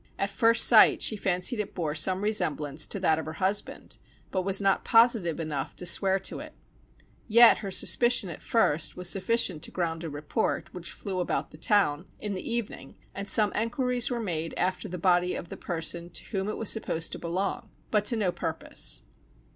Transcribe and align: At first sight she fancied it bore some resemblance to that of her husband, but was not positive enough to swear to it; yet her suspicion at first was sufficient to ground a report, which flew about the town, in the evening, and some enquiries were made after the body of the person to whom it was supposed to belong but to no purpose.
At 0.17 0.31
first 0.31 0.65
sight 0.67 1.03
she 1.03 1.15
fancied 1.15 1.59
it 1.59 1.75
bore 1.75 1.93
some 1.93 2.23
resemblance 2.23 2.87
to 2.87 2.99
that 3.01 3.19
of 3.19 3.27
her 3.27 3.33
husband, 3.33 3.99
but 4.31 4.41
was 4.41 4.59
not 4.59 4.83
positive 4.83 5.39
enough 5.39 5.75
to 5.75 5.85
swear 5.85 6.17
to 6.21 6.39
it; 6.39 6.55
yet 7.27 7.59
her 7.59 7.69
suspicion 7.69 8.27
at 8.31 8.41
first 8.41 8.97
was 8.97 9.07
sufficient 9.11 9.61
to 9.61 9.69
ground 9.69 10.03
a 10.03 10.09
report, 10.09 10.73
which 10.73 10.89
flew 10.89 11.19
about 11.19 11.51
the 11.51 11.57
town, 11.59 12.07
in 12.19 12.33
the 12.33 12.51
evening, 12.51 12.95
and 13.13 13.29
some 13.29 13.51
enquiries 13.53 14.09
were 14.09 14.19
made 14.19 14.55
after 14.57 14.89
the 14.89 14.97
body 14.97 15.35
of 15.35 15.49
the 15.49 15.55
person 15.57 16.09
to 16.09 16.25
whom 16.35 16.47
it 16.49 16.57
was 16.57 16.71
supposed 16.71 17.11
to 17.11 17.19
belong 17.19 17.69
but 17.91 18.03
to 18.05 18.15
no 18.15 18.31
purpose. 18.31 19.03